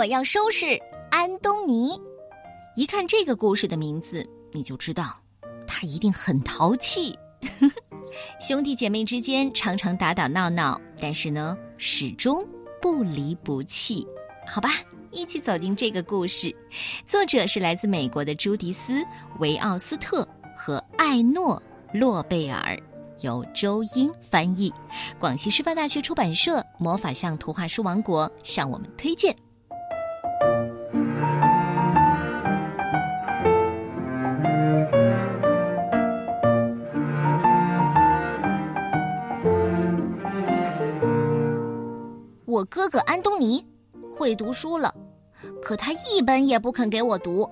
[0.00, 0.80] 我要收拾
[1.10, 1.90] 安东尼。
[2.74, 5.14] 一看这个故事的名字，你就知道
[5.66, 7.14] 他一定很淘气。
[8.40, 12.42] 兄弟姐妹之间常常打打闹闹，但是呢，始终
[12.80, 14.08] 不离不弃。
[14.48, 14.70] 好吧，
[15.10, 16.50] 一起走进这个故事。
[17.04, 18.94] 作者是来自美国的朱迪斯·
[19.38, 20.26] 维奥斯特
[20.56, 21.62] 和艾诺·
[22.00, 22.74] 洛贝尔，
[23.20, 24.72] 由周英翻译，
[25.18, 29.36] 广西师范大学出版社魔法象图画书王国向我们推荐。
[42.50, 43.64] 我哥哥安东尼
[44.02, 44.92] 会读书了，
[45.62, 47.48] 可他一本也不肯给我读。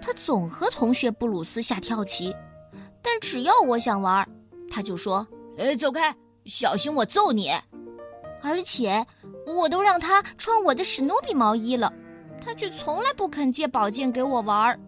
[0.00, 2.32] 他总和同学布鲁斯下跳棋，
[3.02, 4.24] 但只要我想玩，
[4.70, 5.26] 他就说
[5.58, 7.50] ：“哎，走开，小心我揍你！”
[8.40, 9.04] 而且
[9.48, 11.92] 我都让他穿我的史努比毛衣了，
[12.40, 14.80] 他却从来不肯借宝剑给我玩。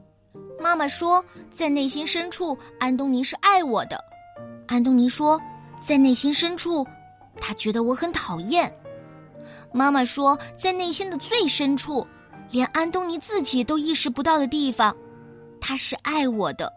[0.60, 3.98] 妈妈说，在内心深处，安东尼是爱我的。
[4.68, 5.36] 安东尼说，
[5.84, 6.86] 在内心深处，
[7.36, 8.72] 他觉得我很讨厌。
[9.72, 12.06] 妈妈说，在内心的最深处，
[12.50, 14.94] 连安东尼自己都意识不到的地方，
[15.60, 16.72] 他是爱我的。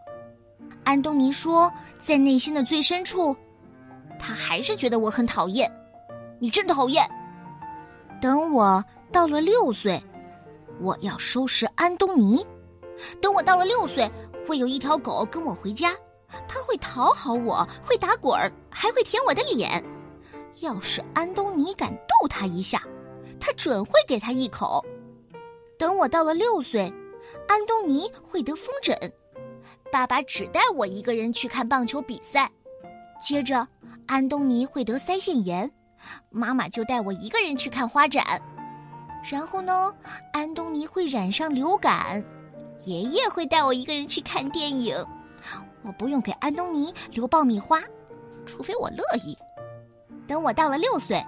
[0.84, 3.36] 安东尼说，在内心的最深处，
[4.18, 5.70] 他还是觉得我很讨厌。
[6.38, 7.08] 你真讨厌！
[8.20, 10.02] 等我到了六岁，
[10.80, 12.46] 我要收拾安东尼。
[13.20, 14.10] 等我到了六岁，
[14.46, 15.90] 会有一条狗跟我回家，
[16.46, 19.84] 它会讨好我，会打滚儿，还会舔我的脸。
[20.60, 22.82] 要是安东尼敢逗他一下，
[23.38, 24.84] 他准会给他一口。
[25.78, 26.92] 等我到了六岁，
[27.46, 28.96] 安东尼会得风疹，
[29.92, 32.50] 爸爸只带我一个人去看棒球比赛。
[33.22, 33.66] 接着，
[34.06, 35.70] 安东尼会得腮腺炎，
[36.30, 38.40] 妈妈就带我一个人去看花展。
[39.30, 39.92] 然后呢，
[40.32, 42.24] 安东尼会染上流感，
[42.86, 44.96] 爷爷会带我一个人去看电影。
[45.82, 47.82] 我不用给安东尼留爆米花，
[48.46, 49.36] 除非我乐意。
[50.26, 51.24] 等我到了六岁，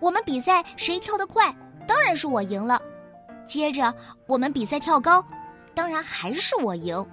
[0.00, 1.54] 我们比赛谁跳得快，
[1.86, 2.80] 当然是我赢了。
[3.46, 3.94] 接着
[4.26, 5.24] 我们比赛跳高，
[5.74, 7.04] 当然还是我赢。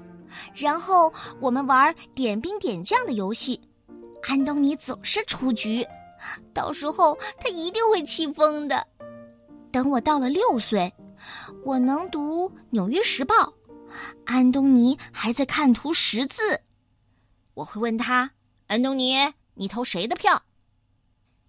[0.56, 3.62] 然后我们玩点兵点将的游戏，
[4.28, 5.86] 安东尼总是出局，
[6.54, 8.86] 到时候他一定会气疯的。
[9.72, 10.92] 等我到了六岁，
[11.64, 13.36] 我能读《纽约时报》，
[14.26, 16.60] 安东尼还在看图识字。
[17.54, 18.32] 我会问他
[18.66, 19.16] ：“安东尼，
[19.54, 20.42] 你投谁的票？”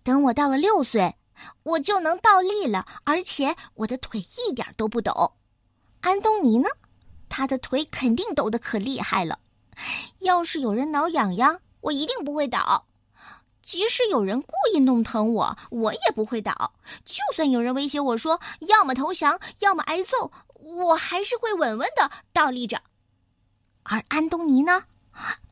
[0.05, 1.17] 等我到了六岁，
[1.63, 5.33] 我就能倒立了，而且我的腿一点都不抖。
[6.03, 6.69] 安东尼呢？
[7.31, 9.41] 他的腿肯定抖得可厉害了。
[10.19, 12.85] 要是有人挠痒痒，我一定不会倒；
[13.63, 16.75] 即使有人故意弄疼我，我也不会倒。
[17.07, 22.83] 就算有人威胁我说要么投降，要么挨揍，我还是会稳稳的倒立着。
[23.85, 24.85] 而安东尼呢？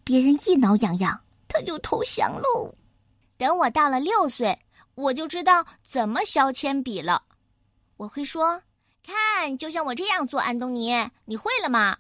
[0.05, 2.75] 别人一挠痒痒，他就投降喽。
[3.43, 4.57] 等我到了六岁，
[4.95, 7.25] 我就知道怎么削铅笔了。
[7.97, 8.63] 我会说
[9.03, 10.93] ：“看，就像我这样做。”安东尼，
[11.25, 11.99] 你会了吗？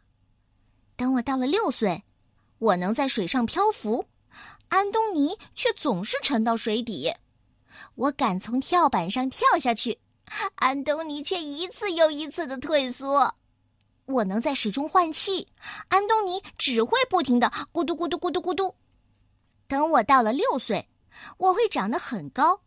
[0.94, 2.04] 等我到了六岁，
[2.58, 4.06] 我能在水上漂浮，
[4.68, 7.12] 安东尼却总是沉到水底。
[7.96, 9.98] 我敢从跳板上跳下去，
[10.54, 13.34] 安东尼却一次又一次的退缩。
[14.04, 15.48] 我能在水中换气，
[15.88, 18.76] 安东尼只会不停的咕嘟咕嘟咕嘟咕嘟。
[19.66, 20.88] 等我到了六岁。
[21.38, 22.60] 我会长得很高，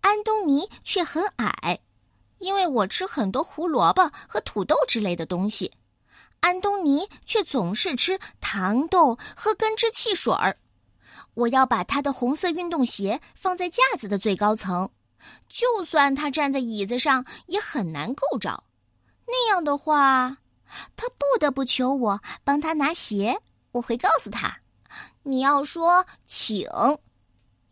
[0.00, 1.80] 安东尼却很矮，
[2.38, 5.72] 因为我吃很多胡萝卜和土豆之类的东西，
[6.40, 10.56] 安东尼却总是吃糖豆和根汁汽水儿。
[11.34, 14.90] 我要把他的红色运动鞋放在架子的最高层，
[15.48, 18.62] 就算他站在椅子上也很难够着。
[19.26, 20.38] 那样的话，
[20.96, 23.40] 他不得不求我帮他拿鞋。
[23.72, 24.56] 我会告诉他
[25.24, 26.68] ：“你要说请。”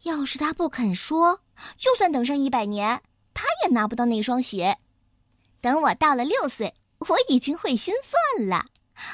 [0.03, 1.41] 要是他不肯说，
[1.76, 3.03] 就算等上一百年，
[3.35, 4.79] 他也拿不到那双鞋。
[5.61, 8.67] 等我到了六岁，我已经会心算了，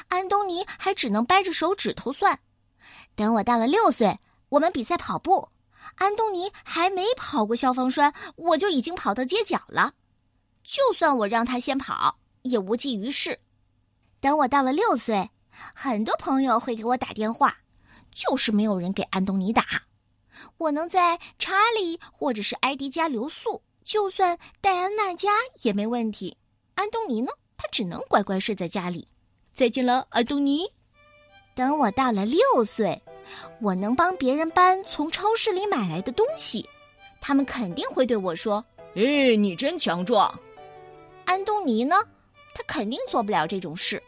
[0.07, 2.39] 安东尼还只能掰着手指头算。
[3.15, 4.19] 等我到了六岁，
[4.49, 5.49] 我们比赛跑步，
[5.95, 9.93] 安东尼还没跑过消防栓，我就已经跑到街角了。
[10.63, 13.39] 就算我让他先跑，也无济于事。
[14.19, 17.57] 等我到了六岁，很多朋友会给我打电话，
[18.11, 19.63] 就是没有人给安东尼打。
[20.57, 25.29] 我能在查理或者是埃迪家留宿，就算戴安娜家
[25.61, 26.37] 也没问题。
[26.75, 27.31] 安东尼呢？
[27.57, 29.07] 他只能乖乖睡在家里。
[29.53, 30.65] 再见了，安东尼。
[31.53, 33.01] 等我到了六岁，
[33.59, 36.67] 我能帮别人搬从超市里买来的东西，
[37.19, 38.63] 他们肯定会对我说
[38.95, 40.33] ：“哎，你真强壮。”
[41.25, 41.97] 安东尼呢，
[42.55, 44.01] 他肯定做不了这种事。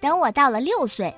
[0.00, 1.12] 等我到了六岁，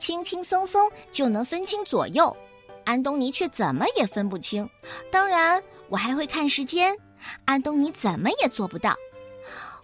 [0.00, 2.36] 轻轻松松就能分清左右，
[2.84, 4.68] 安东尼却怎么也分不清。
[5.10, 6.96] 当然，我还会看时间，
[7.44, 8.96] 安东尼怎么也做不到。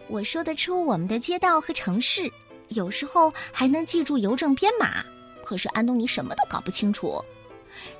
[0.07, 2.31] 我说得出我们的街道和城市，
[2.69, 5.03] 有时候还能记住邮政编码，
[5.43, 7.23] 可是安东尼什么都搞不清楚。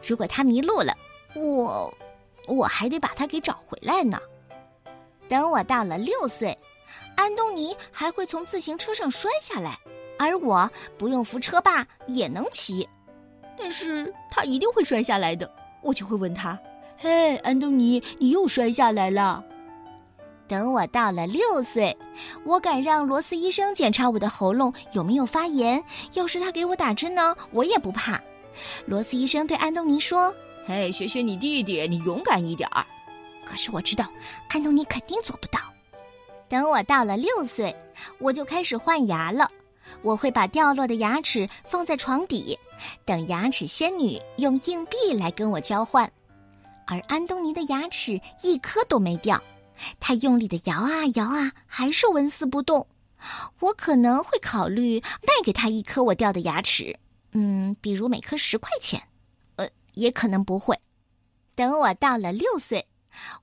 [0.05, 0.93] 如果他迷路了，
[1.35, 1.93] 我
[2.47, 4.19] 我还得把他给找回来呢。
[5.27, 6.57] 等我到了六岁，
[7.15, 9.79] 安东尼还会从自行车上摔下来。
[10.19, 10.69] 而我
[10.99, 12.87] 不用扶车把也能骑，
[13.61, 15.49] 但是他一定会摔下来的。
[15.83, 16.59] 我就会问他
[16.97, 19.43] ：“嘿，安东尼，你又摔下来了。”
[20.47, 21.95] 等我到了六岁，
[22.43, 25.81] 我敢让罗斯医生检查我的喉咙有没有发炎。
[26.13, 28.19] 要是他给我打针呢，我也不怕。
[28.85, 30.33] 罗斯医生对安东尼说
[30.65, 32.85] ：“嘿，学学你弟弟，你勇敢一点儿。”
[33.45, 34.05] 可是我知道，
[34.49, 35.59] 安东尼肯定做不到。
[36.49, 37.73] 等我到了六岁，
[38.19, 39.49] 我就开始换牙了。
[40.01, 42.57] 我会把掉落的牙齿放在床底，
[43.05, 46.11] 等牙齿仙女用硬币来跟我交换。
[46.87, 49.41] 而安东尼的牙齿一颗都没掉，
[49.99, 52.85] 他用力的摇啊摇啊，还是纹丝不动。
[53.59, 56.97] 我可能会考虑卖给他一颗我掉的牙齿，
[57.33, 59.01] 嗯，比如每颗十块钱。
[59.57, 60.77] 呃，也可能不会。
[61.53, 62.87] 等我到了六岁，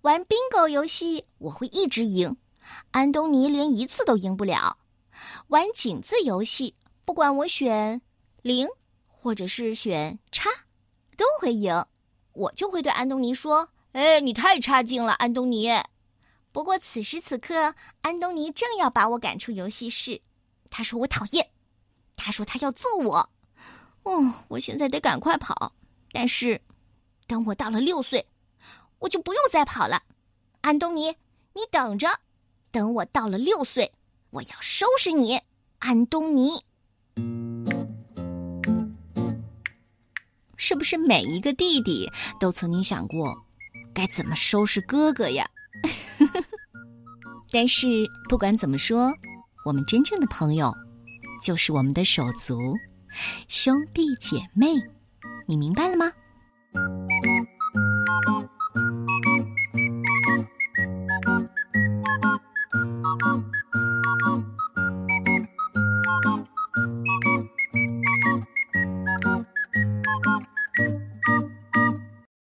[0.01, 2.37] 玩 bingo 游戏，我会一直赢，
[2.91, 4.77] 安东尼连一次都赢不了。
[5.49, 6.75] 玩井字游戏，
[7.05, 8.01] 不管我选
[8.43, 8.67] 零
[9.07, 10.51] 或者是选叉，
[11.17, 11.85] 都会赢。
[12.33, 15.69] 我就会对安东尼说：“哎，你太差劲了，安东尼。”
[16.53, 20.21] 不过此时此刻，安东尼正要把我赶出游戏室。
[20.71, 21.51] 他说我讨厌，
[22.17, 23.31] 他说他要揍我。
[24.05, 25.73] 哦，我现在得赶快跑。
[26.13, 26.61] 但是，
[27.27, 28.27] 等我到了六岁，
[28.99, 30.03] 我就不用再跑了。
[30.63, 31.15] 安东尼，
[31.53, 32.09] 你等着，
[32.71, 33.93] 等我到了六岁。
[34.31, 35.41] 我要收拾你，
[35.79, 36.51] 安东尼！
[40.57, 43.35] 是不是每一个弟弟都曾经想过
[43.95, 45.49] 该怎么收拾哥哥呀？
[47.51, 49.11] 但是不管怎么说，
[49.65, 50.75] 我们真正的朋友
[51.43, 52.59] 就是我们的手足、
[53.49, 54.67] 兄弟姐妹，
[55.47, 56.13] 你明白了吗？